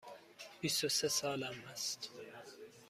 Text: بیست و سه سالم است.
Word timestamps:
بیست 0.61 0.83
و 0.83 0.89
سه 0.89 1.07
سالم 1.07 1.63
است. 1.71 2.09